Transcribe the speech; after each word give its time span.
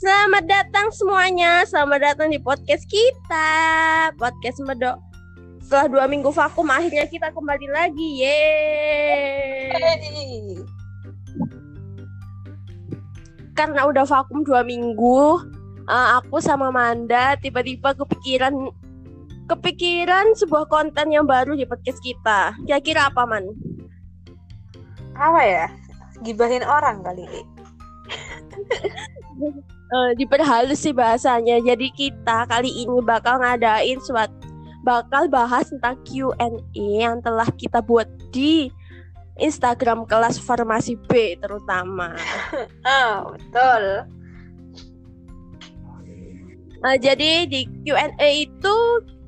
Selamat 0.00 0.48
datang 0.48 0.88
semuanya, 0.96 1.60
selamat 1.68 2.00
datang 2.00 2.32
di 2.32 2.40
podcast 2.40 2.88
kita, 2.88 4.08
podcast 4.16 4.56
Medok. 4.64 4.96
Setelah 5.60 5.92
dua 5.92 6.08
minggu 6.08 6.32
vakum, 6.32 6.64
akhirnya 6.72 7.04
kita 7.04 7.28
kembali 7.28 7.68
lagi, 7.68 8.24
yeay! 8.24 9.76
Karena 13.52 13.84
udah 13.92 14.08
vakum 14.08 14.40
dua 14.40 14.64
minggu, 14.64 15.44
uh, 15.84 16.08
aku 16.16 16.40
sama 16.40 16.72
Manda 16.72 17.36
tiba-tiba 17.36 17.92
kepikiran 17.92 18.72
kepikiran 19.52 20.32
sebuah 20.32 20.64
konten 20.72 21.12
yang 21.12 21.28
baru 21.28 21.52
di 21.52 21.68
podcast 21.68 22.00
kita. 22.00 22.56
Kira-kira 22.64 23.12
apa, 23.12 23.28
Man? 23.28 23.52
Apa 25.12 25.44
ya? 25.44 25.68
Gibahin 26.24 26.64
orang 26.64 27.04
kali 27.04 27.28
ini. 27.28 27.44
Uh, 29.94 30.10
diperhalus 30.16 30.82
sih 30.82 30.94
bahasanya. 30.94 31.60
Jadi 31.62 31.90
kita 31.94 32.46
kali 32.50 32.70
ini 32.70 32.98
bakal 33.04 33.38
ngadain 33.42 33.98
suatu 34.02 34.34
bakal 34.80 35.28
bahas 35.28 35.68
tentang 35.68 36.00
Q&A 36.08 36.48
yang 36.76 37.20
telah 37.20 37.48
kita 37.60 37.84
buat 37.84 38.08
di 38.32 38.72
Instagram 39.40 40.08
kelas 40.08 40.40
farmasi 40.40 40.96
B 41.08 41.36
terutama. 41.40 42.16
oh, 42.84 43.16
betul. 43.36 43.84
Uh, 46.80 46.96
jadi 46.96 47.44
di 47.44 47.68
Q&A 47.84 48.28
itu 48.48 48.76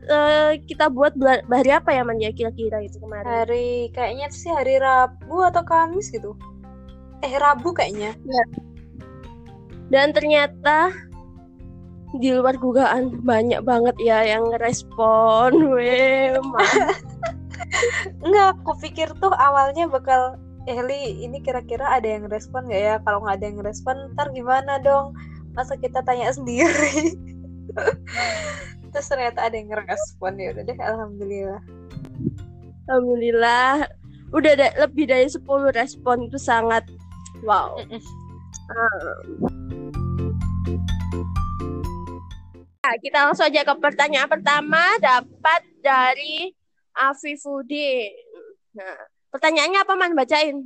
uh, 0.09 0.57
kita 0.65 0.89
buat 0.89 1.13
hari 1.53 1.71
apa 1.73 1.93
ya 1.93 2.01
man 2.01 2.17
ya 2.17 2.33
kira-kira 2.33 2.81
itu 2.81 2.97
kemarin? 2.97 3.45
Hari 3.45 3.93
kayaknya 3.93 4.33
sih 4.33 4.49
hari 4.49 4.81
Rabu 4.81 5.45
atau 5.45 5.61
Kamis 5.65 6.09
gitu. 6.09 6.33
Eh 7.21 7.37
Rabu 7.37 7.77
kayaknya. 7.77 8.17
Ya 8.17 8.45
dan 9.93 10.17
ternyata 10.17 10.89
di 12.17 12.33
luar 12.33 12.57
dugaan 12.57 13.21
banyak 13.25 13.61
banget 13.65 13.97
ya 14.01 14.25
yang 14.25 14.49
ngerespon 14.49 15.53
weh 15.77 16.33
Enggak, 18.21 18.61
aku 18.61 18.73
pikir 18.85 19.09
tuh 19.21 19.33
awalnya 19.33 19.89
bakal 19.89 20.37
Eli 20.63 20.95
eh, 20.95 21.13
ini 21.27 21.43
kira-kira 21.43 21.99
ada 21.99 22.07
yang 22.07 22.31
respon 22.31 22.71
gak 22.71 22.79
ya? 22.79 22.95
Kalau 23.03 23.19
nggak 23.27 23.35
ada 23.43 23.47
yang 23.51 23.61
respon, 23.67 24.15
ntar 24.15 24.31
gimana 24.31 24.79
dong? 24.79 25.11
Masa 25.59 25.75
kita 25.75 26.07
tanya 26.07 26.31
sendiri? 26.31 27.19
Terus 28.95 29.07
ternyata 29.11 29.51
ada 29.51 29.59
yang 29.59 29.75
ngerespon 29.75 30.39
ya 30.39 30.55
udah 30.55 30.63
deh, 30.63 30.79
alhamdulillah. 30.79 31.63
Alhamdulillah, 32.87 33.91
udah 34.31 34.51
ada 34.55 34.69
lebih 34.87 35.11
dari 35.11 35.27
10 35.27 35.43
respon 35.75 36.31
itu 36.31 36.39
sangat 36.39 36.87
wow. 37.43 37.75
Nah, 42.83 42.95
kita 43.03 43.19
langsung 43.27 43.47
aja 43.47 43.63
ke 43.67 43.75
pertanyaan 43.79 44.31
pertama 44.31 44.83
dapat 44.99 45.63
dari 45.83 46.55
Afifudin. 46.93 48.13
Nah, 48.75 48.97
pertanyaannya 49.33 49.81
apa 49.83 49.93
man 49.99 50.15
bacain? 50.15 50.63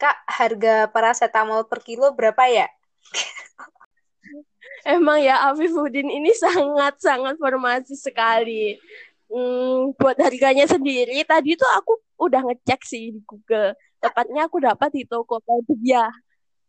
Kak, 0.00 0.16
harga 0.24 0.88
paracetamol 0.88 1.68
per 1.68 1.84
kilo 1.84 2.12
berapa 2.16 2.48
ya? 2.48 2.68
Emang 4.96 5.20
ya 5.20 5.52
Afifudin 5.52 6.08
ini 6.08 6.32
sangat-sangat 6.32 7.36
formasi 7.36 7.92
sekali. 8.00 8.80
Hmm, 9.30 9.92
buat 9.94 10.16
harganya 10.18 10.66
sendiri 10.66 11.22
tadi 11.22 11.54
tuh 11.54 11.68
aku 11.76 12.00
udah 12.18 12.42
ngecek 12.48 12.80
sih 12.82 13.12
di 13.14 13.20
Google. 13.22 13.76
Tepatnya 14.00 14.48
aku 14.48 14.58
dapat 14.64 14.90
di 14.90 15.04
Tokopedia. 15.04 16.08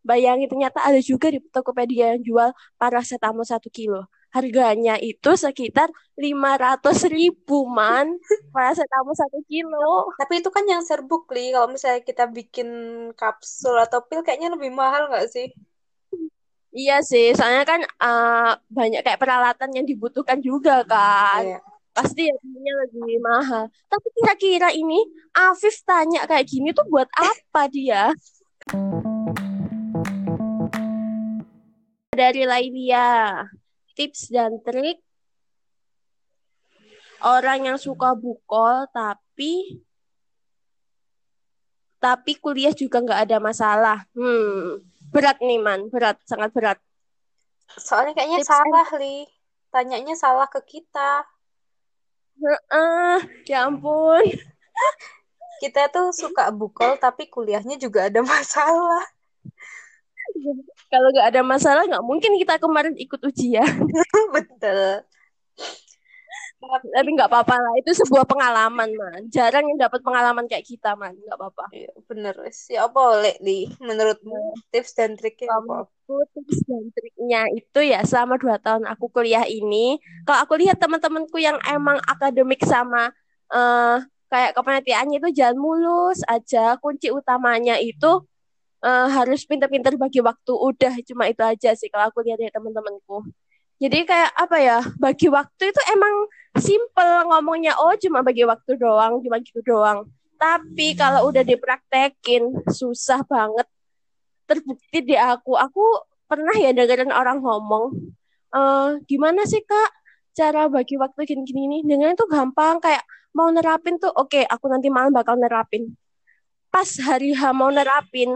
Bayangin 0.02 0.50
ternyata 0.50 0.82
ada 0.82 0.98
juga 0.98 1.30
di 1.30 1.38
Tokopedia 1.54 2.18
yang 2.18 2.22
jual 2.26 2.50
paracetamol 2.82 3.46
satu 3.46 3.70
kilo. 3.70 4.10
Harganya 4.34 4.96
itu 4.98 5.36
sekitar 5.38 5.92
lima 6.18 6.58
ratus 6.58 7.06
ribu 7.06 7.70
man. 7.70 8.18
Paracetamol 8.56 9.14
satu 9.14 9.40
kilo. 9.46 10.10
Tapi 10.18 10.42
itu 10.42 10.50
kan 10.50 10.66
yang 10.66 10.82
serbuk 10.82 11.30
li. 11.36 11.54
Kalau 11.54 11.70
misalnya 11.70 12.02
kita 12.02 12.26
bikin 12.32 12.70
kapsul 13.14 13.78
atau 13.78 14.02
pil 14.08 14.26
kayaknya 14.26 14.50
lebih 14.56 14.74
mahal 14.74 15.12
nggak 15.12 15.30
sih? 15.30 15.54
Iya 16.72 17.04
sih 17.04 17.36
soalnya 17.36 17.68
kan 17.68 17.82
uh, 18.00 18.56
banyak 18.72 19.04
kayak 19.04 19.20
peralatan 19.20 19.76
yang 19.76 19.84
dibutuhkan 19.84 20.40
juga 20.40 20.88
kan. 20.88 21.44
iya. 21.44 21.60
pasti 21.92 22.24
harganya 22.32 22.74
lebih 22.88 23.20
mahal. 23.20 23.64
Tapi 23.92 24.08
kira-kira 24.16 24.72
ini 24.72 25.04
Afif 25.36 25.84
tanya 25.84 26.24
kayak 26.24 26.48
gini 26.48 26.72
tuh 26.72 26.88
buat 26.88 27.12
apa 27.20 27.68
dia 27.68 28.16
dari 32.22 32.46
Lailia 32.46 33.42
tips 33.98 34.30
dan 34.30 34.62
trik 34.62 35.02
orang 37.26 37.74
yang 37.74 37.78
suka 37.82 38.14
bukol 38.14 38.86
tapi 38.94 39.82
tapi 42.02 42.38
kuliah 42.38 42.74
juga 42.74 42.98
nggak 42.98 43.30
ada 43.30 43.38
masalah. 43.38 44.10
Hmm, 44.18 44.82
berat 45.14 45.38
nih 45.38 45.62
man, 45.62 45.86
berat, 45.94 46.18
sangat 46.26 46.50
berat. 46.50 46.82
Soalnya 47.78 48.18
kayaknya 48.18 48.42
tips 48.42 48.50
salah 48.50 48.90
and... 48.90 48.98
li, 48.98 49.18
tanyanya 49.70 50.18
salah 50.18 50.50
ke 50.50 50.66
kita. 50.66 51.22
Uh, 52.74 53.22
ya 53.46 53.70
ampun. 53.70 54.26
kita 55.62 55.94
tuh 55.94 56.10
suka 56.10 56.50
bukol 56.50 56.98
tapi 56.98 57.30
kuliahnya 57.30 57.78
juga 57.78 58.10
ada 58.10 58.26
masalah 58.26 59.06
kalau 60.92 61.08
nggak 61.10 61.28
ada 61.32 61.42
masalah 61.42 61.88
nggak 61.88 62.04
mungkin 62.04 62.36
kita 62.36 62.60
kemarin 62.60 62.94
ikut 63.00 63.22
ujian. 63.24 63.64
Betul. 64.36 65.08
Tapi 66.62 67.10
nggak 67.18 67.26
apa-apa 67.26 67.58
lah 67.58 67.74
itu 67.82 67.90
sebuah 68.06 68.28
pengalaman 68.30 68.92
man. 68.94 69.22
Jarang 69.34 69.66
yang 69.66 69.80
dapat 69.82 70.04
pengalaman 70.06 70.46
kayak 70.46 70.68
kita 70.68 70.94
man. 70.94 71.18
Nggak 71.18 71.38
apa-apa. 71.40 71.66
Iya, 71.74 71.92
bener. 72.06 72.36
Sih 72.54 72.78
ya 72.78 72.86
boleh 72.86 73.34
di 73.42 73.66
menurutmu 73.82 74.36
iya. 74.38 74.70
tips 74.70 74.92
dan 74.94 75.18
triknya 75.18 75.50
apa? 75.58 75.90
Tips 76.06 76.60
dan 76.70 76.86
triknya 76.94 77.42
itu 77.56 77.80
ya 77.82 78.06
selama 78.06 78.38
dua 78.38 78.62
tahun 78.62 78.86
aku 78.86 79.10
kuliah 79.10 79.48
ini 79.48 79.98
kalau 80.28 80.46
aku 80.46 80.60
lihat 80.62 80.78
teman-temanku 80.78 81.42
yang 81.42 81.58
emang 81.66 81.98
akademik 82.06 82.62
sama 82.62 83.10
uh, 83.50 83.98
kayak 84.32 84.56
kepanitiaannya 84.56 85.18
itu 85.20 85.30
jangan 85.44 85.58
mulus 85.60 86.24
aja 86.30 86.80
kunci 86.80 87.12
utamanya 87.12 87.76
itu 87.82 88.24
uh, 88.82 89.08
harus 89.10 89.46
pintar-pintar 89.46 89.96
bagi 89.96 90.20
waktu. 90.20 90.52
Udah 90.54 90.94
cuma 91.06 91.30
itu 91.30 91.42
aja 91.42 91.72
sih 91.78 91.88
kalau 91.88 92.10
aku 92.10 92.26
lihat 92.26 92.42
dari 92.42 92.52
teman-temanku. 92.54 93.26
Jadi 93.82 94.06
kayak 94.06 94.32
apa 94.38 94.58
ya 94.62 94.78
bagi 95.02 95.26
waktu 95.26 95.74
itu 95.74 95.82
emang 95.90 96.30
simple 96.54 97.14
ngomongnya 97.34 97.74
oh 97.82 97.98
cuma 97.98 98.22
bagi 98.22 98.46
waktu 98.46 98.78
doang 98.78 99.22
cuma 99.26 99.42
gitu 99.42 99.62
doang. 99.66 100.06
Tapi 100.38 100.94
kalau 100.98 101.30
udah 101.30 101.42
dipraktekin 101.46 102.66
susah 102.70 103.26
banget. 103.26 103.66
Terbukti 104.46 105.00
di 105.06 105.16
aku. 105.16 105.56
Aku 105.56 105.82
pernah 106.30 106.54
ya 106.58 106.74
dengerin 106.76 107.14
orang 107.14 107.40
ngomong 107.40 107.92
e, 108.52 108.62
gimana 109.08 109.44
sih 109.48 109.64
kak 109.64 109.92
cara 110.32 110.68
bagi 110.72 110.96
waktu 111.00 111.28
gini-gini 111.28 111.80
nih? 111.80 111.82
Dengan 111.88 112.16
itu 112.16 112.26
gampang 112.28 112.80
kayak 112.84 113.04
mau 113.36 113.48
nerapin 113.52 113.96
tuh 114.00 114.12
oke 114.12 114.32
okay, 114.32 114.44
aku 114.48 114.68
nanti 114.68 114.92
malam 114.92 115.12
bakal 115.12 115.40
nerapin. 115.40 115.96
Pas 116.72 116.88
hari 117.04 117.36
H 117.36 117.52
mau 117.52 117.68
nerapin 117.68 118.32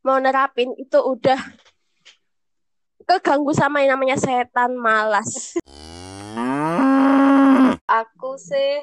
mau 0.00 0.16
nerapin 0.16 0.72
itu 0.80 0.96
udah 0.96 1.36
keganggu 3.04 3.52
sama 3.52 3.84
yang 3.84 3.98
namanya 3.98 4.16
setan 4.16 4.78
malas. 4.78 5.58
Aku 7.90 8.38
sih 8.38 8.80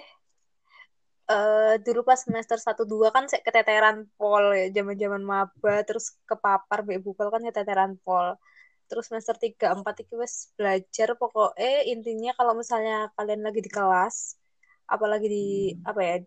uh, 1.31 1.79
dulu 1.79 2.03
pas 2.03 2.19
semester 2.19 2.59
1 2.59 2.83
2 2.83 3.15
kan 3.15 3.25
saya 3.31 3.39
keteteran 3.39 4.05
pol 4.19 4.51
ya, 4.51 4.67
zaman-zaman 4.69 5.23
maba 5.23 5.75
terus 5.87 6.11
kepapar 6.27 6.83
mbek 6.83 6.99
bukal 7.01 7.31
kan 7.31 7.41
keteteran 7.41 7.95
pol. 8.03 8.35
Terus 8.91 9.07
semester 9.07 9.35
3 9.39 9.79
4 9.79 10.03
itu 10.03 10.13
wes 10.19 10.51
belajar 10.59 11.15
pokoknya 11.15 11.87
intinya 11.87 12.31
kalau 12.35 12.53
misalnya 12.55 13.09
kalian 13.15 13.43
lagi 13.47 13.59
di 13.63 13.71
kelas 13.71 14.35
apalagi 14.87 15.27
di 15.27 15.47
apa 15.83 15.99
ya 16.03 16.17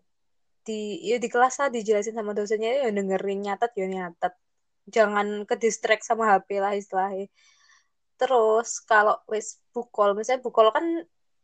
di 0.61 1.01
ya 1.01 1.17
di 1.17 1.25
kelas 1.25 1.57
lah 1.57 1.69
dijelasin 1.73 2.13
sama 2.13 2.37
dosennya 2.37 2.85
ya 2.85 2.93
dengerin 2.93 3.39
nyatet 3.41 3.71
ya 3.73 3.87
nyatet 3.89 4.33
jangan 4.87 5.45
ke 5.49 5.55
distract 5.59 6.03
sama 6.07 6.29
HP 6.31 6.57
lah 6.63 6.73
istilahnya. 6.73 7.27
Terus 8.17 8.81
kalau 8.85 9.17
wis 9.29 9.57
bukol. 9.73 10.13
Misalnya 10.13 10.45
bukol 10.45 10.69
kan 10.69 10.85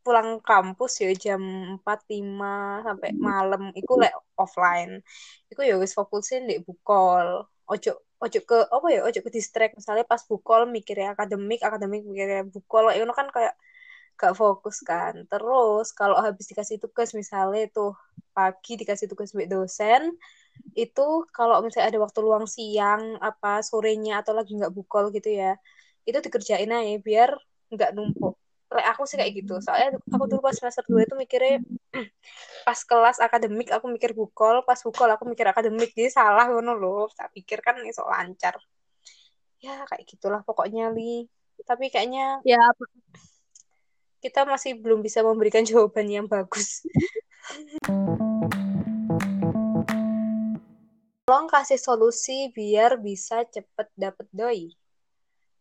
pulang 0.05 0.39
kampus 0.39 1.03
ya 1.03 1.11
jam 1.17 1.41
4 1.81 1.83
5 1.83 2.85
sampai 2.85 3.11
malam. 3.17 3.73
Iku 3.73 3.97
lek 3.99 4.13
offline. 4.37 5.01
Iku 5.51 5.61
ya 5.65 5.75
wis 5.81 5.93
fokusin 5.97 6.47
di 6.49 6.61
bukol. 6.61 7.45
Ojo 7.67 7.91
ojo 8.17 8.39
ke 8.41 8.57
apa 8.73 8.87
ya 8.89 9.05
ojo 9.05 9.19
ke 9.21 9.29
distract 9.29 9.77
misalnya 9.77 10.01
pas 10.01 10.25
bukol 10.25 10.65
mikirnya 10.65 11.13
akademik 11.13 11.61
akademik 11.61 12.01
mikirnya 12.05 12.45
bukol. 12.45 12.89
Itu 12.93 13.05
kan 13.13 13.29
kayak 13.33 13.53
gak 14.17 14.33
fokus 14.33 14.81
kan. 14.81 15.25
Terus 15.29 15.93
kalau 15.93 16.17
habis 16.17 16.49
dikasih 16.49 16.81
tugas 16.81 17.13
misalnya 17.13 17.69
tuh 17.69 17.93
pagi 18.33 18.77
dikasih 18.77 19.05
tugas 19.09 19.33
buat 19.33 19.49
dosen 19.49 20.13
itu 20.77 21.25
kalau 21.33 21.57
misalnya 21.65 21.89
ada 21.89 21.99
waktu 22.05 22.19
luang 22.21 22.45
siang 22.45 23.17
apa 23.17 23.65
sorenya 23.65 24.21
atau 24.21 24.37
lagi 24.37 24.53
nggak 24.53 24.73
bukol 24.73 25.09
gitu 25.09 25.33
ya 25.33 25.57
itu 26.07 26.17
dikerjain 26.23 26.71
aja 26.71 26.95
biar 27.03 27.29
nggak 27.73 27.91
numpuk. 27.91 28.39
Lek 28.67 28.85
aku 28.95 29.03
sih 29.07 29.19
kayak 29.19 29.43
gitu. 29.43 29.59
Soalnya 29.59 29.99
aku 30.11 30.23
dulu 30.27 30.47
pas 30.47 30.55
semester 30.55 30.83
2 30.87 31.03
itu 31.03 31.15
mikirnya 31.19 31.59
pas 32.67 32.79
kelas 32.79 33.19
akademik 33.19 33.71
aku 33.71 33.91
mikir 33.91 34.15
bukol 34.15 34.63
pas 34.63 34.79
bukol 34.79 35.11
aku 35.11 35.27
mikir 35.27 35.47
akademik. 35.51 35.91
Jadi 35.91 36.11
salah 36.11 36.47
ngono 36.47 36.79
loh 36.79 37.11
tak 37.11 37.35
pikir 37.35 37.59
kan 37.59 37.75
iso 37.83 38.07
lancar. 38.07 38.55
Ya 39.59 39.83
kayak 39.87 40.07
gitulah 40.07 40.41
pokoknya 40.47 40.91
li. 40.95 41.27
Tapi 41.67 41.91
kayaknya 41.91 42.39
Ya, 42.47 42.63
kita 44.23 44.47
masih 44.47 44.79
belum 44.79 45.03
bisa 45.03 45.19
memberikan 45.21 45.63
jawaban 45.67 46.07
yang 46.07 46.27
bagus 46.27 46.83
tolong 51.27 51.51
kasih 51.51 51.75
solusi 51.75 52.55
biar 52.55 53.03
bisa 53.03 53.43
cepet 53.43 53.91
dapet 53.99 54.27
doi 54.31 54.71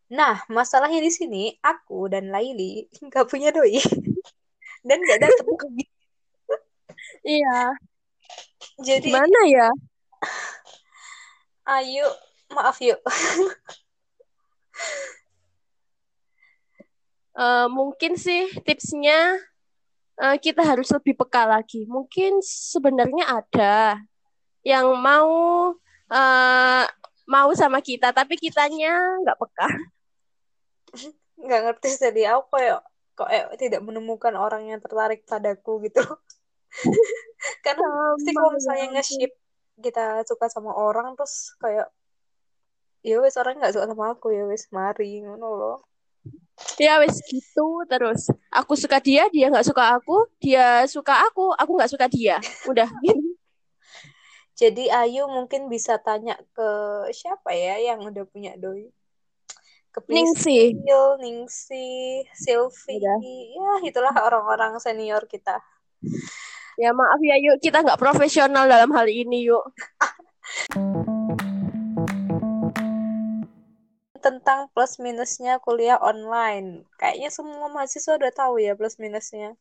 nah 0.07 0.39
masalahnya 0.47 1.03
di 1.03 1.11
sini 1.11 1.45
aku 1.59 2.07
dan 2.07 2.31
Laili 2.31 2.87
nggak 3.11 3.27
punya 3.27 3.51
doi 3.51 3.83
dan 4.87 5.03
nggak 5.03 5.27
dapet 5.27 5.43
doi 5.43 5.83
iya. 7.43 7.75
jadi 8.79 9.11
Gimana 9.11 9.41
ya? 9.51 9.69
ayo 11.67 12.07
maaf 12.55 12.79
yuk 12.79 13.03
Eh, 17.37 17.69
mungkin 17.69 18.17
sih 18.17 18.49
tipsnya 18.65 19.37
eh, 20.17 20.37
kita 20.41 20.65
harus 20.65 20.89
lebih 20.89 21.21
peka 21.21 21.45
lagi. 21.45 21.85
Mungkin 21.85 22.41
sebenarnya 22.41 23.29
ada 23.29 24.01
yang 24.67 24.99
mau 24.99 25.31
eh, 26.11 26.85
mau 27.31 27.51
sama 27.55 27.79
kita, 27.79 28.11
tapi 28.11 28.35
kitanya 28.35 29.23
nggak 29.23 29.39
peka. 29.39 29.69
nggak 31.37 31.61
ngerti 31.69 31.89
tadi 32.01 32.23
aku 32.27 32.59
kayak 32.59 32.81
kok 33.17 33.29
eh, 33.33 33.45
tidak 33.57 33.81
menemukan 33.85 34.35
orang 34.37 34.69
yang 34.69 34.81
tertarik 34.81 35.25
padaku 35.25 35.85
gitu 35.89 36.01
karena 37.65 37.89
pasti 38.17 38.31
kalau 38.37 38.51
ya 38.53 38.57
misalnya 38.57 38.87
nge-ship 38.97 39.33
kita 39.81 40.25
suka 40.29 40.49
sama 40.49 40.73
orang 40.73 41.17
terus 41.17 41.57
kayak 41.61 41.89
ya 43.05 43.21
wes 43.21 43.37
orang 43.41 43.61
nggak 43.61 43.73
suka 43.73 43.89
sama 43.89 44.17
aku 44.17 44.33
ya 44.33 44.45
wes 44.49 44.69
mari 44.73 45.25
ngono 45.25 45.49
loh 45.57 45.79
Ya 46.81 46.99
wes 46.99 47.21
gitu 47.29 47.85
terus. 47.87 48.33
Aku 48.49 48.75
suka 48.75 48.97
dia, 48.99 49.29
dia 49.29 49.53
nggak 49.53 49.69
suka 49.69 50.01
aku. 50.01 50.27
Dia 50.41 50.89
suka 50.89 51.15
aku, 51.29 51.53
aku 51.53 51.71
nggak 51.77 51.93
suka 51.93 52.07
dia. 52.09 52.41
Udah. 52.67 52.89
gitu. 53.05 53.36
jadi 54.57 55.05
Ayu 55.05 55.29
mungkin 55.29 55.69
bisa 55.69 56.01
tanya 56.01 56.41
ke 56.57 56.69
siapa 57.13 57.53
ya 57.53 57.93
yang 57.93 58.09
udah 58.09 58.25
punya 58.25 58.57
doi 58.57 58.89
ke 59.97 60.13
Ningsi, 60.13 60.77
Sylvie, 62.37 63.01
Udah. 63.01 63.17
ya 63.17 63.81
itulah 63.89 64.13
orang-orang 64.13 64.77
senior 64.77 65.25
kita. 65.25 65.57
Ya 66.77 66.93
maaf 66.93 67.17
ya 67.25 67.41
yuk, 67.41 67.65
kita 67.65 67.81
nggak 67.81 67.97
profesional 67.97 68.69
dalam 68.69 68.93
hal 68.93 69.09
ini 69.09 69.49
yuk. 69.49 69.65
Tentang 74.21 74.69
plus 74.77 75.01
minusnya 75.01 75.57
kuliah 75.65 75.97
online, 75.97 76.85
kayaknya 77.01 77.33
semua 77.33 77.73
mahasiswa 77.73 78.21
udah 78.21 78.33
tahu 78.37 78.61
ya 78.61 78.77
plus 78.77 79.01
minusnya. 79.01 79.57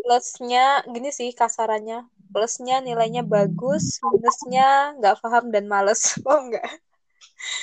Plusnya 0.00 0.80
gini 0.88 1.12
sih 1.12 1.36
kasarannya, 1.36 2.08
plusnya 2.36 2.84
nilainya 2.84 3.24
bagus, 3.24 3.96
minusnya 4.04 4.92
nggak 5.00 5.24
paham 5.24 5.48
dan 5.48 5.64
males. 5.72 6.04
Oh 6.28 6.36
enggak? 6.36 6.68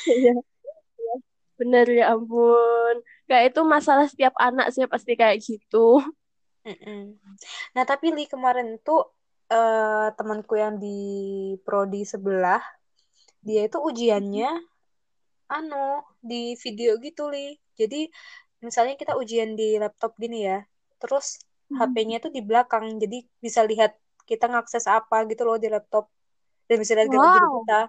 Iya. 0.09 0.33
Bener 1.61 1.85
ya 1.93 2.17
ampun. 2.17 3.05
Kayak 3.29 3.53
itu 3.53 3.61
masalah 3.61 4.09
setiap 4.09 4.33
anak 4.41 4.73
sih 4.73 4.89
pasti 4.89 5.13
kayak 5.13 5.37
gitu. 5.45 6.01
Mm-mm. 6.65 7.21
Nah 7.77 7.83
tapi 7.85 8.09
Li 8.17 8.25
kemarin 8.25 8.81
tuh 8.81 9.13
eh, 9.53 10.09
temanku 10.17 10.57
yang 10.57 10.81
di 10.81 10.97
prodi 11.61 12.01
sebelah, 12.01 12.65
dia 13.45 13.69
itu 13.69 13.77
ujiannya 13.77 14.57
anu 15.53 16.01
di 16.17 16.57
video 16.57 16.97
gitu 16.97 17.29
Li. 17.29 17.53
Jadi 17.77 18.09
misalnya 18.65 18.97
kita 18.97 19.13
ujian 19.21 19.53
di 19.53 19.77
laptop 19.77 20.17
gini 20.17 20.49
ya, 20.49 20.65
terus 20.97 21.37
HP-nya 21.77 22.17
tuh 22.25 22.33
di 22.33 22.41
belakang, 22.41 22.97
jadi 22.97 23.21
bisa 23.37 23.61
lihat 23.61 23.93
kita 24.23 24.47
ngakses 24.47 24.87
apa 24.87 25.27
gitu 25.27 25.43
loh 25.43 25.59
di 25.59 25.67
laptop 25.67 26.07
dan 26.67 26.79
bisa 26.79 26.95
lihat 26.95 27.11
Wow. 27.11 27.63
kita. 27.63 27.79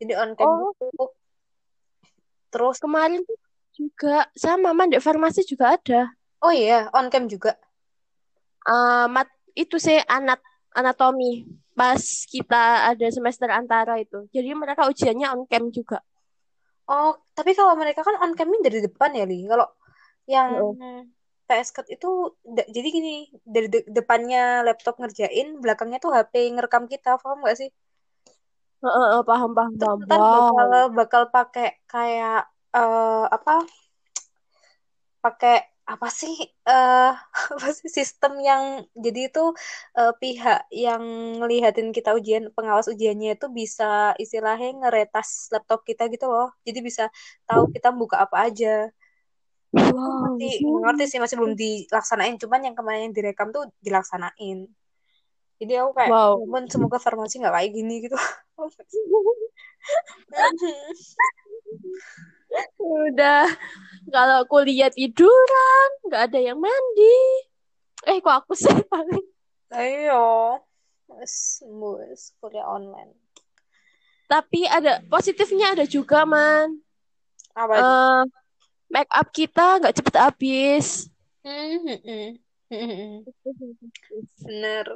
Jadi 0.00 0.12
on 0.14 0.30
cam 0.36 0.46
Oh. 0.48 0.70
Terus 2.50 2.78
kemarin 2.78 3.22
juga 3.74 4.30
sama 4.38 4.70
Mandek 4.70 5.02
Farmasi 5.02 5.42
juga 5.42 5.74
ada. 5.74 6.14
oh 6.44 6.52
iya 6.52 6.86
on 6.92 7.08
cam 7.08 7.26
juga. 7.26 7.56
Eh, 8.64 9.06
mat 9.08 9.28
itu 9.56 9.80
sih 9.80 9.96
anak 10.04 10.40
anatomi 10.72 11.46
pas 11.74 11.98
kita 12.28 12.92
ada 12.92 13.06
semester 13.10 13.48
antara 13.50 13.98
itu. 13.98 14.28
Jadi 14.30 14.54
mereka 14.54 14.86
ujiannya 14.86 15.32
on 15.34 15.42
cam 15.48 15.72
juga. 15.72 15.98
Oh, 16.84 17.16
tapi 17.32 17.56
kalau 17.56 17.72
mereka 17.80 18.04
kan 18.04 18.20
on 18.20 18.36
cam-nya 18.36 18.60
dari 18.60 18.84
depan 18.84 19.16
ya, 19.16 19.24
Li. 19.24 19.48
Kalau 19.48 19.64
yang 20.28 20.76
Heeh. 20.76 21.00
PS 21.48 21.70
Cut 21.76 21.86
itu 21.94 22.06
jadi 22.76 22.88
gini, 22.96 23.10
dari 23.54 23.66
de- 23.74 23.88
depannya 23.98 24.38
laptop 24.66 24.94
ngerjain, 25.00 25.46
belakangnya 25.62 25.98
tuh 26.04 26.10
HP 26.16 26.34
ngerekam 26.54 26.84
kita, 26.92 27.10
paham 27.22 27.38
gak 27.48 27.56
sih? 27.60 27.70
Heeh, 28.82 28.94
heeh, 29.10 29.22
paham 29.28 29.50
paham 29.56 29.72
Terus 29.78 29.92
paham. 29.92 30.00
ntar 30.06 30.22
bakal 30.32 30.68
bakal 30.98 31.22
pakai 31.34 31.66
kayak 31.90 32.38
eh, 32.76 33.24
apa? 33.36 33.52
Pakai 35.24 35.54
apa 35.84 36.08
sih? 36.20 36.34
eh 36.68 37.10
apa 37.52 37.68
sih 37.78 37.88
sistem 37.98 38.32
yang 38.48 38.62
jadi 39.04 39.20
itu 39.28 39.40
eh, 39.98 40.12
pihak 40.22 40.58
yang 40.84 41.02
ngelihatin 41.40 41.88
kita 41.96 42.10
ujian, 42.18 42.44
pengawas 42.56 42.86
ujiannya 42.92 43.28
itu 43.36 43.46
bisa 43.60 43.84
istilahnya 44.22 44.68
ngeretas 44.80 45.28
laptop 45.52 45.80
kita 45.88 46.02
gitu 46.12 46.26
loh. 46.32 46.48
Jadi 46.66 46.78
bisa 46.88 47.04
tahu 47.48 47.64
kita 47.74 47.88
buka 48.00 48.16
apa 48.24 48.36
aja. 48.48 48.68
Aku 49.74 49.98
Wow. 49.98 50.82
ngerti 50.86 51.04
sih 51.10 51.18
masih 51.18 51.36
belum 51.40 51.54
dilaksanain 51.58 52.38
cuman 52.38 52.60
yang 52.70 52.76
kemarin 52.78 53.10
yang 53.10 53.14
direkam 53.16 53.50
tuh 53.50 53.66
dilaksanain 53.82 54.70
jadi 55.58 55.82
aku 55.82 55.90
kayak 55.98 56.10
Wow. 56.14 56.44
momen 56.46 56.70
semoga 56.70 56.98
farmasi 57.02 57.42
nggak 57.42 57.54
kayak 57.54 57.70
gini 57.74 57.94
gitu 58.06 58.16
Udah 62.78 63.48
kalau 64.12 64.44
kuliah 64.46 64.92
tiduran, 64.92 65.88
nggak 66.06 66.22
ada 66.30 66.38
yang 66.40 66.58
mandi. 66.60 67.18
Eh, 68.04 68.20
kok 68.20 68.44
aku 68.44 68.52
sih 68.52 68.72
paling. 68.86 69.24
ayo 69.74 70.60
wes, 71.10 71.58
kuliah 72.38 72.62
online 72.68 73.10
Tapi 74.30 74.64
ada 74.70 75.02
positifnya 75.10 75.74
ada 75.74 75.84
juga, 75.84 76.22
Man. 76.24 76.78
apa 77.54 77.72
itu? 77.80 77.94
Make 78.94 79.10
up 79.10 79.26
kita 79.34 79.82
nggak 79.82 79.98
cepet 79.98 80.14
habis. 80.22 81.10
Hmm, 81.42 81.82
hmm, 81.82 81.98
hmm. 81.98 82.28
Hmm, 82.70 82.86
hmm, 82.86 82.94
hmm. 82.94 84.22
bener 84.46 84.86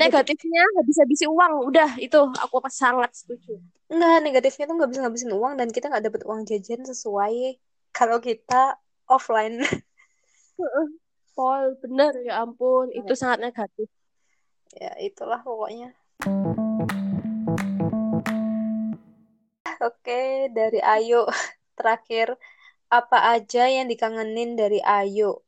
Negatifnya 0.00 0.64
habis-habisi 0.80 1.28
uang. 1.28 1.68
Udah, 1.68 2.00
itu 2.00 2.16
aku 2.16 2.64
sangat 2.72 3.12
setuju. 3.12 3.60
Enggak, 3.92 4.24
negatifnya 4.24 4.64
tuh 4.64 4.74
nggak 4.80 4.88
bisa 4.88 5.00
ngabisin 5.04 5.32
uang 5.36 5.54
dan 5.60 5.68
kita 5.68 5.92
nggak 5.92 6.04
dapet 6.08 6.22
uang 6.24 6.48
jajan 6.48 6.80
sesuai 6.88 7.60
kalau 7.92 8.16
kita 8.24 8.80
offline. 9.04 9.60
Pol, 11.36 11.76
bener 11.84 12.16
ya 12.24 12.40
ampun, 12.40 12.88
itu 12.96 13.12
sangat 13.12 13.44
negatif. 13.44 13.88
ya 14.80 14.96
itulah 14.96 15.44
pokoknya. 15.44 15.92
Oke, 19.84 20.48
dari 20.56 20.80
Ayu 20.80 21.28
terakhir 21.80 22.36
apa 22.92 23.32
aja 23.32 23.64
yang 23.70 23.88
dikangenin 23.88 24.60
dari 24.60 24.84
Ayu? 24.84 25.40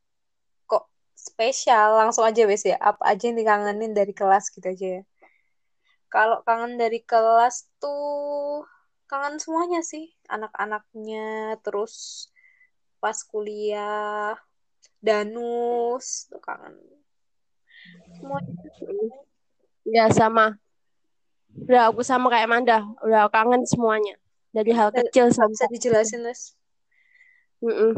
Kok 0.64 0.88
spesial? 1.12 2.00
Langsung 2.00 2.24
aja 2.24 2.48
wes 2.48 2.64
ya. 2.64 2.80
Apa 2.80 3.12
aja 3.12 3.28
yang 3.28 3.36
dikangenin 3.36 3.92
dari 3.92 4.16
kelas 4.16 4.48
gitu 4.48 4.64
aja 4.64 4.86
ya. 4.98 5.02
Kalau 6.08 6.40
kangen 6.44 6.80
dari 6.80 7.04
kelas 7.04 7.68
tuh 7.80 8.64
kangen 9.08 9.36
semuanya 9.36 9.84
sih, 9.84 10.12
anak-anaknya, 10.28 11.60
terus 11.60 12.28
pas 12.96 13.16
kuliah, 13.28 14.36
danus, 15.00 16.28
tuh 16.32 16.40
kangen. 16.40 16.76
Semuanya. 18.16 18.52
Ya 19.82 20.06
sama. 20.12 20.56
Udah 21.66 21.90
aku 21.90 22.00
sama 22.06 22.30
kayak 22.32 22.48
Manda, 22.48 22.86
udah 23.04 23.28
kangen 23.28 23.64
semuanya. 23.68 24.16
Dari 24.52 24.70
hal 24.76 24.92
Nggak- 24.92 25.08
kecil 25.08 25.24
nggak 25.32 25.48
bisa 25.48 25.56
sampai 25.56 25.74
dijelasin, 25.74 26.20
Nes. 26.28 26.40
Mm-mm. 27.64 27.92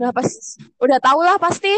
Udah 0.00 0.10
pas, 0.16 0.28
udah 0.80 0.98
tau 0.98 1.20
lah 1.20 1.36
pasti. 1.36 1.74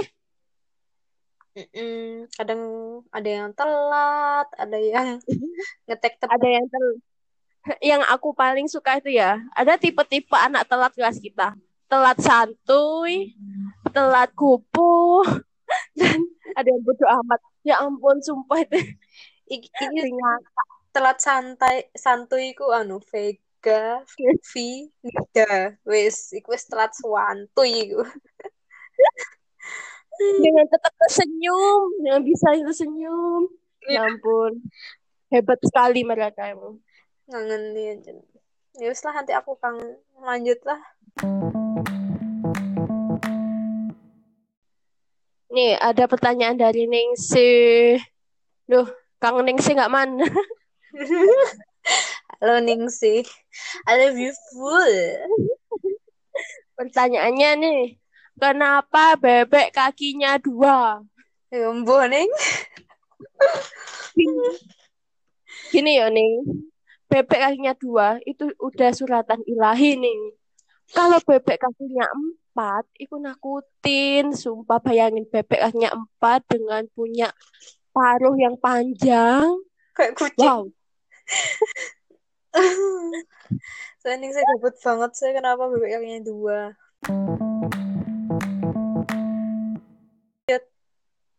Mm-mm. 1.59 2.31
Kadang 2.33 2.63
ada 3.11 3.29
yang 3.29 3.51
telat, 3.53 4.49
ada 4.55 4.79
yang 4.79 5.19
ngetek 5.91 6.23
tepat 6.23 6.39
Ada 6.39 6.49
yang 6.49 6.67
tel 6.71 6.87
yang 7.79 8.03
aku 8.11 8.35
paling 8.35 8.67
suka 8.67 8.99
itu 8.99 9.15
ya, 9.15 9.39
ada 9.55 9.79
tipe-tipe 9.79 10.35
anak 10.35 10.67
telat 10.67 10.91
kelas 10.99 11.23
kita. 11.23 11.55
Telat 11.87 12.19
santuy, 12.19 13.39
telat 13.95 14.35
kupu, 14.35 15.23
dan 15.99 16.27
ada 16.59 16.67
yang 16.67 16.83
bodoh 16.83 17.07
amat. 17.23 17.39
Ya 17.63 17.79
ampun, 17.79 18.19
sumpah 18.19 18.67
itu. 18.67 18.83
Iki, 19.47 19.69
telat 20.93 21.19
santai 21.19 21.89
santuy 21.97 22.53
ku 22.53 22.69
anu 22.69 23.01
Vega, 23.09 24.05
V, 24.53 24.53
Nida. 25.01 25.81
Wis, 25.89 26.37
iku 26.37 26.53
wis 26.53 26.69
telat 26.69 26.93
santuy 26.93 27.89
iku. 27.89 28.05
Dengan 30.23 30.69
tetap 30.69 30.93
tersenyum, 31.01 31.89
yang 32.05 32.21
bisa 32.23 32.53
itu 32.55 32.71
senyum. 32.71 33.49
Ya 33.89 34.07
ampun. 34.07 34.63
Hebat 35.33 35.59
sekali 35.65 36.05
mereka 36.05 36.53
emang. 36.53 36.79
Ngangen 37.27 37.73
nih. 37.75 37.99
Ya 38.79 38.87
wis 38.93 39.03
lah 39.03 39.17
nanti 39.17 39.33
aku 39.33 39.57
kang 39.59 39.81
lanjut 40.21 40.61
lah. 40.63 40.79
Nih, 45.53 45.77
ada 45.77 46.09
pertanyaan 46.09 46.57
dari 46.57 46.89
Ningsi. 46.89 48.01
Duh, 48.65 48.89
Kang 49.21 49.45
Ningsi 49.45 49.77
nggak 49.77 49.93
man. 49.93 50.17
Halo 50.93 52.61
Ningsi. 52.61 53.25
I 53.89 53.93
love 53.97 54.21
you 54.21 54.37
full. 54.53 54.97
Pertanyaannya 56.77 57.51
nih, 57.57 57.83
kenapa 58.37 59.17
bebek 59.17 59.73
kakinya 59.73 60.37
dua? 60.37 61.01
Ya 61.49 61.73
ampun, 61.73 62.13
Ning. 62.13 62.29
Gini 65.73 65.97
ya, 65.97 66.13
Ning. 66.13 66.45
Bebek 67.09 67.41
kakinya 67.41 67.73
dua, 67.73 68.21
itu 68.29 68.53
udah 68.61 68.93
suratan 68.93 69.41
ilahi, 69.49 69.97
nih. 69.97 70.37
Kalau 70.93 71.25
bebek 71.25 71.57
kakinya 71.57 72.05
empat, 72.13 72.85
itu 73.01 73.17
nakutin. 73.17 74.37
Sumpah 74.37 74.77
bayangin 74.77 75.25
bebek 75.25 75.73
kakinya 75.73 75.97
empat 75.97 76.45
dengan 76.53 76.85
punya 76.93 77.33
paruh 77.97 78.37
yang 78.37 78.61
panjang. 78.61 79.57
Kayak 79.97 80.21
kucing. 80.21 80.45
Wow. 80.45 80.69
Nih 84.23 84.31
saya 84.31 84.45
gabut 84.55 84.77
banget 84.79 85.11
saya 85.19 85.33
kenapa 85.35 85.67
kakinya 85.67 86.21
dua? 86.23 86.59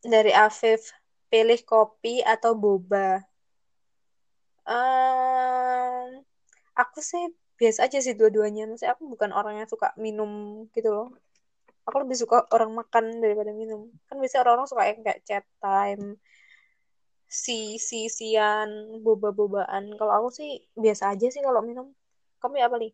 Dari 0.04 0.36
Afif 0.36 0.92
pilih 1.32 1.60
kopi 1.64 2.20
atau 2.20 2.52
boba? 2.60 3.24
Um, 4.68 6.24
aku 6.76 7.00
sih 7.00 7.32
biasa 7.56 7.88
aja 7.88 8.04
sih 8.04 8.12
dua-duanya. 8.18 8.68
Maksudnya 8.68 9.00
aku 9.00 9.08
bukan 9.08 9.32
orang 9.32 9.64
yang 9.64 9.70
suka 9.72 9.96
minum 9.96 10.66
gitu 10.76 10.92
loh. 10.92 11.08
Aku 11.88 12.04
lebih 12.04 12.20
suka 12.20 12.48
orang 12.52 12.76
makan 12.76 13.24
daripada 13.24 13.56
minum. 13.56 13.88
Kan 14.12 14.20
biasanya 14.20 14.44
orang-orang 14.44 14.68
suka 14.68 14.84
yang 14.92 15.00
kayak 15.08 15.24
chat 15.24 15.46
time 15.64 16.20
si 17.28 17.78
si 17.82 18.08
sian 18.08 19.02
boba-bobaan. 19.06 19.94
Kalau 20.00 20.14
aku 20.24 20.30
sih 20.34 20.50
biasa 20.78 21.14
aja 21.14 21.28
sih 21.30 21.42
kalau 21.44 21.62
minum. 21.66 21.88
Kamu 22.42 22.60
ya 22.60 22.68
apa 22.68 22.78
nih 22.82 22.92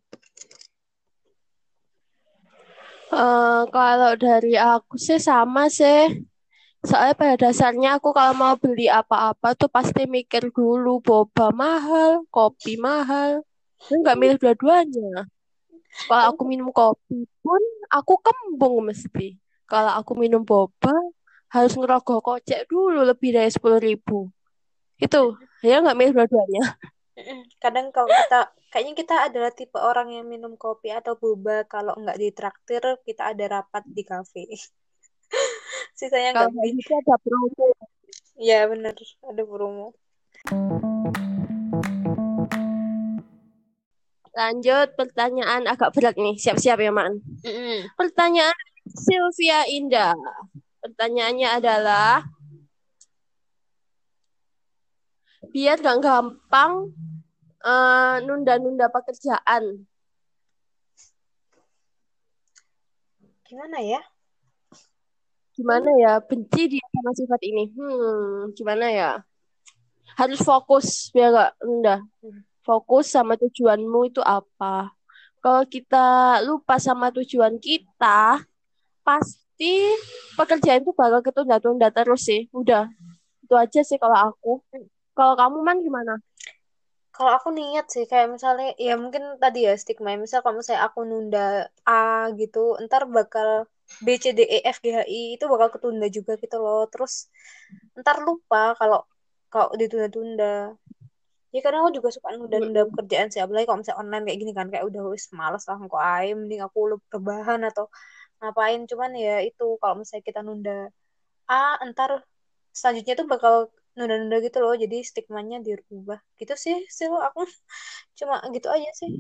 uh, 3.13 3.61
kalau 3.69 4.13
dari 4.17 4.55
aku 4.57 4.95
sih 4.97 5.19
sama 5.21 5.67
sih. 5.69 6.25
Soalnya 6.79 7.15
pada 7.19 7.35
dasarnya 7.35 7.99
aku 7.99 8.15
kalau 8.15 8.31
mau 8.31 8.55
beli 8.55 8.87
apa-apa 8.87 9.51
tuh 9.51 9.67
pasti 9.67 10.07
mikir 10.07 10.47
dulu 10.55 11.03
boba 11.03 11.51
mahal 11.51 12.23
kopi 12.31 12.79
mahal. 12.79 13.43
Nggak 13.91 14.15
milih 14.15 14.37
dua-duanya. 14.39 15.27
Kalau 16.07 16.23
aku 16.31 16.41
minum 16.47 16.71
kopi 16.71 17.27
pun 17.43 17.59
aku 17.91 18.15
kembung 18.23 18.87
mesti. 18.87 19.35
Kalau 19.67 19.91
aku 19.99 20.15
minum 20.15 20.47
boba 20.47 20.95
harus 21.49 21.73
ngerogoh 21.73 22.21
kocek 22.21 22.69
dulu 22.69 23.01
lebih 23.01 23.33
dari 23.33 23.49
sepuluh 23.49 23.81
ribu. 23.81 24.29
Itu, 25.01 25.37
ya 25.65 25.81
nggak 25.81 25.97
milih 25.97 26.13
dua-duanya. 26.13 26.77
Kadang 27.63 27.89
kalau 27.89 28.07
kita, 28.07 28.53
kayaknya 28.71 28.93
kita 28.95 29.15
adalah 29.27 29.51
tipe 29.51 29.75
orang 29.81 30.13
yang 30.13 30.25
minum 30.29 30.55
kopi 30.55 30.93
atau 30.93 31.17
boba, 31.17 31.65
kalau 31.65 31.97
nggak 31.97 32.21
ditraktir, 32.21 32.83
kita 33.03 33.33
ada 33.33 33.59
rapat 33.59 33.83
di 33.89 34.03
kafe. 34.05 34.45
Sisanya 35.97 36.37
nggak 36.37 36.53
gitu 36.53 36.93
ada 36.95 37.15
promo. 37.19 37.67
Ya 38.39 38.63
benar, 38.69 38.95
ada 39.25 39.43
promo. 39.43 39.87
Lanjut 44.31 44.95
pertanyaan 44.95 45.67
agak 45.67 45.91
berat 45.91 46.15
nih, 46.15 46.39
siap-siap 46.39 46.79
ya 46.79 46.95
Man. 46.95 47.19
Mm 47.43 47.51
-mm. 47.51 47.77
Pertanyaan 47.99 48.55
Sylvia 48.87 49.67
Indah. 49.67 50.15
Pertanyaannya 50.79 51.49
adalah 51.59 52.23
biar 55.51 55.81
gak 55.81 55.99
gampang 55.99 56.93
uh, 57.65 58.15
nunda-nunda 58.23 58.87
pekerjaan. 58.87 59.83
Gimana 63.49 63.81
ya? 63.81 64.01
Gimana 65.57 65.89
ya? 65.99 66.13
Benci 66.23 66.77
dia 66.77 66.85
sama 66.93 67.11
sifat 67.17 67.41
ini. 67.43 67.73
Hmm, 67.73 68.53
gimana 68.53 68.87
ya? 68.93 69.11
Harus 70.15 70.39
fokus 70.45 71.09
biar 71.11 71.33
gak 71.33 71.51
nunda. 71.65 71.95
Fokus 72.63 73.09
sama 73.09 73.35
tujuanmu 73.35 74.13
itu 74.13 74.21
apa? 74.21 74.93
Kalau 75.41 75.63
kita 75.65 76.39
lupa 76.45 76.77
sama 76.77 77.09
tujuan 77.15 77.57
kita, 77.57 78.43
pas 79.01 79.25
pasti 79.59 79.75
pekerjaan 80.39 80.87
itu 80.87 80.95
bakal 80.95 81.19
ketunda-tunda 81.19 81.91
terus 81.91 82.23
sih. 82.23 82.47
Udah, 82.55 82.87
itu 83.43 83.53
aja 83.59 83.83
sih 83.83 83.99
kalau 83.99 84.31
aku. 84.31 84.63
Kalau 85.11 85.35
kamu 85.35 85.59
man 85.59 85.83
gimana? 85.83 86.15
Kalau 87.11 87.35
aku 87.35 87.51
niat 87.51 87.91
sih 87.91 88.07
kayak 88.07 88.39
misalnya 88.39 88.71
ya 88.79 88.95
mungkin 88.95 89.35
tadi 89.35 89.67
ya 89.67 89.75
stigma 89.75 90.15
misal 90.15 90.39
kalau 90.39 90.63
misalnya 90.63 90.87
aku 90.87 91.03
nunda 91.03 91.67
A 91.83 92.31
gitu, 92.39 92.79
ntar 92.87 93.03
bakal 93.11 93.67
B 93.99 94.15
C 94.15 94.31
D 94.31 94.47
E 94.47 94.63
F 94.63 94.79
G 94.79 94.95
H 94.95 95.03
I 95.03 95.35
itu 95.35 95.43
bakal 95.51 95.75
ketunda 95.75 96.07
juga 96.07 96.39
gitu 96.39 96.55
loh. 96.55 96.87
Terus 96.87 97.27
ntar 97.99 98.23
lupa 98.23 98.79
kalau 98.79 99.03
kalau 99.51 99.75
ditunda-tunda. 99.75 100.79
Ya 101.51 101.59
kadang 101.65 101.89
aku 101.89 101.99
juga 101.99 102.13
suka 102.15 102.31
nunda-nunda 102.37 102.85
pekerjaan 102.93 103.27
sih, 103.33 103.41
apalagi 103.41 103.65
kalau 103.65 103.81
misalnya 103.81 103.99
online 104.05 104.23
kayak 104.29 104.39
gini 104.39 104.51
kan 104.53 104.67
kayak 104.69 104.85
udah 104.85 105.01
wis 105.09 105.33
males 105.33 105.65
lah 105.65 105.81
kok 105.81 105.97
ayo 105.97 106.37
mending 106.37 106.61
aku 106.61 107.01
rebahan 107.09 107.65
atau 107.65 107.89
ngapain 108.39 108.81
cuman 108.89 109.11
ya 109.15 109.43
itu 109.43 109.75
kalau 109.81 109.95
misalnya 109.99 110.23
kita 110.25 110.39
nunda 110.43 110.91
ah 111.49 111.75
entar 111.83 112.23
selanjutnya 112.71 113.15
tuh 113.19 113.27
bakal 113.27 113.53
nunda-nunda 113.97 114.39
gitu 114.39 114.57
loh 114.63 114.75
jadi 114.79 114.97
stigmanya 115.03 115.59
dirubah. 115.59 116.19
Gitu 116.39 116.53
sih 116.55 116.77
sih 116.87 117.07
lo 117.11 117.19
aku 117.19 117.43
cuma 118.19 118.39
gitu 118.55 118.67
aja 118.71 118.91
sih. 118.95 119.19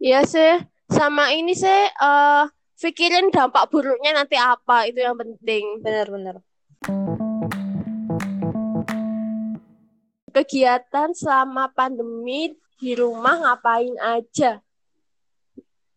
Iya 0.00 0.20
sih 0.24 0.52
sama 0.90 1.32
ini 1.32 1.52
sih 1.56 1.80
uh, 2.00 2.44
pikirin 2.80 3.32
dampak 3.32 3.68
buruknya 3.72 4.16
nanti 4.16 4.36
apa 4.36 4.88
itu 4.88 5.00
yang 5.00 5.16
penting. 5.16 5.80
Benar-benar 5.84 6.40
kegiatan 10.30 11.12
selama 11.12 11.68
pandemi 11.74 12.54
di 12.80 12.96
rumah 12.96 13.36
ngapain 13.44 13.92
aja 14.00 14.62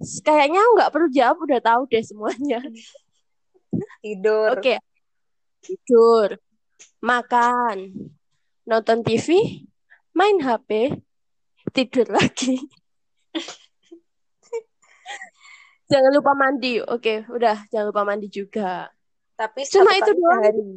Kayaknya 0.03 0.61
nggak 0.75 0.91
perlu 0.91 1.07
jawab, 1.07 1.37
udah 1.47 1.59
tahu 1.63 1.81
deh 1.87 2.03
semuanya. 2.03 2.59
Tidur. 4.03 4.59
Oke. 4.59 4.75
Okay. 4.75 4.77
Tidur. 5.63 6.35
Makan. 6.99 7.95
Nonton 8.67 8.99
TV. 9.01 9.59
Main 10.11 10.43
HP. 10.43 10.99
Tidur 11.71 12.05
lagi. 12.11 12.59
jangan 15.91 16.11
lupa 16.11 16.35
mandi. 16.35 16.83
Oke, 16.83 17.23
okay, 17.23 17.31
udah. 17.31 17.63
Jangan 17.71 17.87
lupa 17.89 18.03
mandi 18.03 18.27
juga. 18.27 18.91
Tapi 19.39 19.65
cuma 19.71 19.91
itu 19.95 20.11
doang. 20.13 20.43
Hari. 20.43 20.67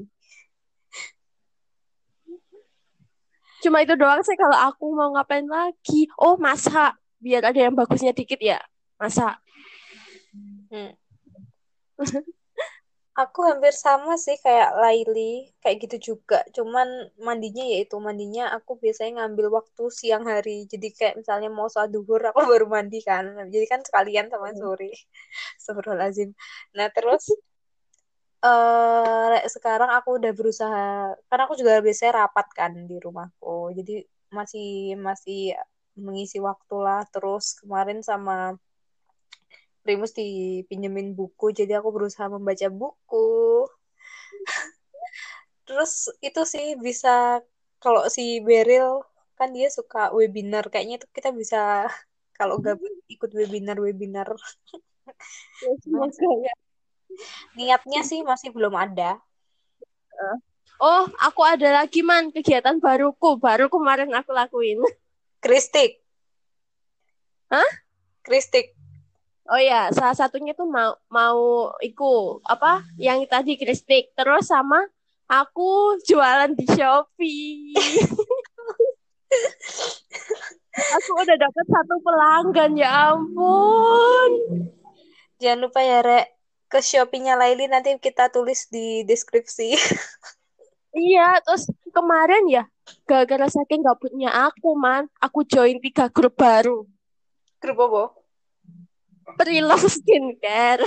Cuma 3.67 3.83
itu 3.83 3.99
doang 3.99 4.23
sih 4.23 4.39
kalau 4.39 4.55
aku 4.55 4.87
mau 4.95 5.11
ngapain 5.19 5.45
lagi. 5.45 6.07
Oh, 6.17 6.39
masak. 6.39 6.95
Biar 7.19 7.43
ada 7.43 7.59
yang 7.59 7.75
bagusnya 7.75 8.15
dikit 8.15 8.39
ya 8.39 8.63
masa? 9.01 9.39
Hmm. 10.71 10.93
aku 13.17 13.49
hampir 13.49 13.73
sama 13.73 14.21
sih 14.21 14.37
kayak 14.45 14.77
Laili 14.77 15.49
kayak 15.65 15.77
gitu 15.89 15.97
juga. 16.13 16.45
Cuman 16.53 17.09
mandinya 17.17 17.65
yaitu 17.65 17.97
mandinya 17.97 18.53
aku 18.53 18.77
biasanya 18.77 19.25
ngambil 19.25 19.47
waktu 19.57 19.85
siang 19.89 20.29
hari. 20.29 20.69
Jadi 20.69 20.93
kayak 20.93 21.15
misalnya 21.25 21.49
mau 21.49 21.67
sholat 21.73 21.91
duhur 21.91 22.21
aku 22.31 22.41
baru 22.53 22.67
mandi 22.69 23.01
kan. 23.01 23.25
Jadi 23.49 23.67
kan 23.67 23.81
sekalian 23.83 24.29
sama 24.29 24.53
hmm. 24.53 24.59
sore. 24.61 24.93
Astagfirullahaladzim. 25.59 26.31
Nah 26.77 26.89
terus 26.93 27.25
uh, 28.45 29.37
sekarang 29.49 29.91
aku 29.97 30.21
udah 30.21 30.33
berusaha. 30.37 31.17
Karena 31.29 31.43
aku 31.49 31.57
juga 31.57 31.81
biasanya 31.81 32.29
rapat 32.29 32.47
kan 32.53 32.73
di 32.85 32.97
rumahku. 33.01 33.73
Jadi 33.73 34.05
masih 34.29 35.01
masih 35.01 35.57
mengisi 35.97 36.37
waktu 36.45 36.77
lah. 36.85 37.01
Terus 37.09 37.57
kemarin 37.65 38.05
sama 38.05 38.61
Primus 39.87 40.11
dipinjemin 40.11 41.15
buku 41.15 41.55
jadi 41.55 41.79
aku 41.79 41.95
berusaha 41.95 42.27
membaca 42.27 42.67
buku. 42.67 43.71
Terus 45.67 46.11
itu 46.19 46.43
sih 46.43 46.75
bisa 46.75 47.39
kalau 47.79 48.11
si 48.11 48.43
Beril 48.43 49.07
kan 49.39 49.55
dia 49.55 49.71
suka 49.71 50.11
webinar. 50.11 50.67
Kayaknya 50.67 50.99
itu 50.99 51.07
kita 51.15 51.31
bisa 51.31 51.87
kalau 52.35 52.59
gabut 52.59 52.91
ikut 53.07 53.31
webinar 53.31 53.79
webinar. 53.79 54.27
Ya, 55.63 55.71
ya. 56.51 56.55
niatnya 57.55 58.03
sih 58.03 58.27
masih 58.27 58.51
belum 58.51 58.75
ada. 58.75 59.23
Oh, 60.83 61.09
aku 61.23 61.41
ada 61.47 61.81
lagi 61.81 62.03
man. 62.03 62.29
Kegiatan 62.35 62.83
baruku, 62.83 63.39
baru 63.39 63.71
kemarin 63.71 64.11
aku 64.13 64.35
lakuin. 64.35 64.83
Kristik. 65.39 66.03
Hah? 67.49 67.71
Kristik 68.27 68.76
Oh 69.47 69.63
ya, 69.63 69.95
salah 69.95 70.19
satunya 70.19 70.59
tuh 70.59 70.67
mau 70.67 70.99
mau 71.07 71.71
iku 71.79 72.43
apa 72.43 72.83
yang 72.99 73.23
tadi 73.31 73.55
kristik, 73.55 74.11
terus 74.19 74.51
sama 74.51 74.83
aku 75.31 76.03
jualan 76.03 76.51
di 76.55 76.67
Shopee. 76.67 77.75
aku 80.77 81.11
udah 81.25 81.37
dapet 81.41 81.67
satu 81.67 81.95
pelanggan 82.05 82.73
ya 82.77 83.15
ampun. 83.15 84.31
jangan 85.41 85.69
lupa 85.69 85.81
ya 85.85 86.01
Rek 86.05 86.27
ke 86.69 86.81
Shopee-nya 86.81 87.37
Laili 87.37 87.69
nanti 87.69 87.97
kita 87.97 88.33
tulis 88.33 88.69
di 88.69 89.05
deskripsi 89.05 89.77
Iya, 90.97 91.45
terus 91.45 91.69
kemarin 91.93 92.49
ya 92.49 92.65
gara-gara 93.05 93.53
saking 93.53 93.85
gabutnya 93.85 94.33
aku 94.33 94.73
man, 94.79 95.11
aku 95.21 95.45
join 95.45 95.77
tiga 95.83 96.09
grup 96.09 96.39
baru. 96.39 96.87
grup 97.61 97.79
apa? 97.83 98.03
Pre-love 99.35 99.91
skincare. 99.91 100.87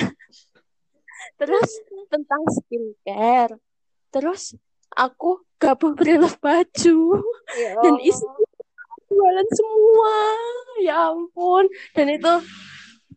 Terus 1.35 1.69
tentang 2.07 2.43
skincare. 2.47 3.59
Terus 4.09 4.55
aku 4.95 5.43
gabung 5.59 5.99
pre-love 5.99 6.39
baju. 6.39 7.19
Ya 7.51 7.71
Dan 7.83 7.99
isi 7.99 8.23
jualan 9.11 9.49
semua. 9.51 10.15
Ya 10.79 10.95
ampun. 11.11 11.67
Dan 11.91 12.15
itu 12.15 12.33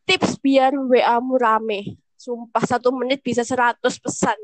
tips 0.02 0.42
biar 0.42 0.74
WA-mu 0.74 1.38
rame. 1.38 2.02
Sumpah 2.18 2.66
satu 2.66 2.90
menit 2.90 3.22
bisa 3.22 3.46
100 3.46 3.78
pesan. 3.82 4.38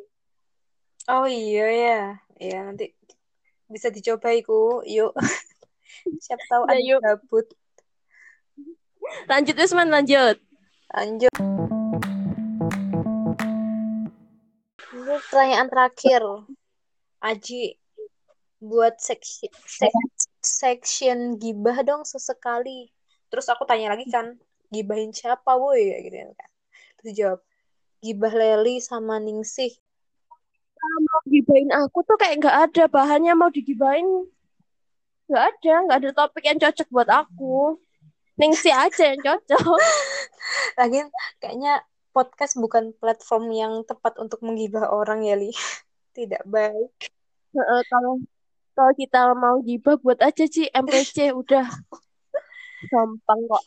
Oh 1.11 1.27
iya 1.27 1.67
ya. 1.67 2.03
Ya 2.39 2.59
nanti 2.71 2.95
bisa 3.67 3.91
dicoba 3.91 4.31
iku. 4.31 4.87
Yuk. 4.87 5.15
Siapa 6.25 6.45
tahu 6.47 6.63
ada 6.71 6.79
yuk. 6.79 7.03
gabut. 7.03 7.47
Lanjut 9.27 9.57
Usman, 9.57 9.89
lanjut. 9.89 10.37
Lanjut. 10.89 11.33
Ini 14.89 15.15
pertanyaan 15.29 15.69
terakhir. 15.69 16.23
Aji 17.19 17.77
buat 18.63 18.97
seksi, 18.97 19.53
sek- 19.67 20.33
section 20.41 21.37
gibah 21.37 21.83
dong 21.85 22.09
sesekali. 22.09 22.89
Terus 23.29 23.47
aku 23.53 23.69
tanya 23.69 23.93
lagi 23.93 24.09
kan, 24.09 24.39
gibahin 24.73 25.13
siapa 25.13 25.59
woi 25.61 25.93
gitu 26.09 26.17
kan. 26.33 26.51
Terus 26.99 27.13
jawab, 27.13 27.41
gibah 28.01 28.33
Leli 28.33 28.81
sama 28.81 29.21
Ningsih. 29.21 29.75
mau 30.79 31.21
gibahin 31.29 31.69
aku 31.75 32.01
tuh 32.07 32.17
kayak 32.17 32.39
nggak 32.41 32.59
ada 32.71 32.85
bahannya 32.89 33.35
mau 33.37 33.51
digibahin 33.51 34.07
nggak 35.29 35.45
ada 35.53 35.75
nggak 35.85 35.99
ada 36.01 36.11
topik 36.17 36.45
yang 36.47 36.57
cocok 36.57 36.89
buat 36.89 37.11
aku 37.11 37.77
Ningsi 38.39 38.71
aja 38.71 39.03
yang 39.11 39.21
cocok. 39.21 39.79
Lagian 40.79 41.11
kayaknya 41.43 41.83
podcast 42.15 42.55
bukan 42.55 42.95
platform 42.95 43.51
yang 43.51 43.73
tepat 43.83 44.15
untuk 44.23 44.39
menggibah 44.47 44.95
orang 44.95 45.27
ya, 45.27 45.35
Li. 45.35 45.51
Tidak 46.17 46.47
baik. 46.47 47.11
Kalau 47.91 48.23
kalau 48.79 48.93
kita 48.95 49.35
mau 49.35 49.59
gibah 49.59 49.99
buat 49.99 50.23
aja 50.23 50.47
sih 50.47 50.71
MPC 50.71 51.35
udah. 51.35 51.67
Gampang 52.95 53.41
kok. 53.51 53.65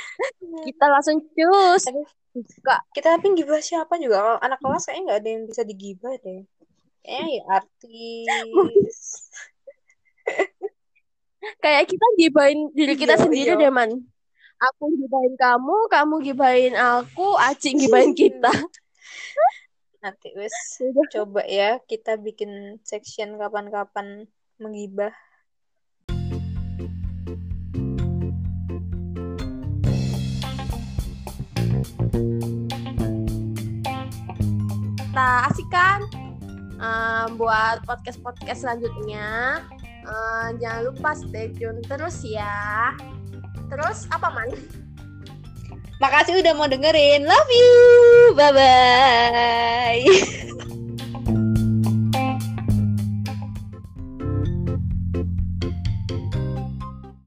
Kita 0.66 0.84
langsung 0.88 1.20
cus. 1.36 1.84
Buka 2.32 2.80
kita 2.94 3.18
tapi 3.18 3.34
gibah 3.34 3.60
siapa 3.60 3.98
juga? 4.00 4.22
Kalau 4.24 4.38
anak 4.40 4.58
kelas 4.62 4.86
kayaknya 4.88 5.02
nggak 5.04 5.18
ada 5.20 5.28
yang 5.28 5.42
bisa 5.50 5.62
digibah 5.66 6.14
deh. 6.22 6.46
Kayaknya 7.02 7.28
ya 7.28 7.42
artis 7.50 9.04
kayak 11.62 11.86
kita 11.86 12.06
gibahin 12.18 12.70
diri 12.74 12.94
kita 12.98 13.14
Iya, 13.18 13.22
sendiri 13.22 13.52
iya. 13.54 13.60
deh 13.66 13.72
man. 13.72 13.90
Aku 14.58 14.90
gibahin 14.90 15.34
kamu 15.38 15.76
kamu 15.86 16.14
gibahin 16.26 16.74
aku 16.74 17.38
Aci 17.38 17.78
gibahin 17.78 18.10
kita. 18.10 18.50
Nanti 20.02 20.34
wes. 20.34 20.54
Coba 21.14 21.42
ya 21.46 21.78
kita 21.86 22.18
bikin 22.18 22.82
section 22.82 23.38
kapan-kapan 23.38 24.26
menggibah. 24.58 25.14
Kita 34.98 35.28
asikkan 35.50 35.98
eh, 36.78 37.26
buat 37.38 37.82
podcast-podcast 37.86 38.66
selanjutnya. 38.66 39.62
Eh, 40.08 40.48
jangan 40.56 40.80
lupa 40.88 41.12
stay 41.12 41.52
tune 41.52 41.84
terus 41.84 42.24
ya. 42.24 42.96
Terus 43.68 44.08
apa 44.08 44.32
man? 44.32 44.48
makasih 45.98 46.38
udah 46.38 46.54
mau 46.54 46.70
dengerin 46.70 47.26
love 47.26 47.50
you 47.50 47.74
bye 48.38 48.54
bye 48.54 50.02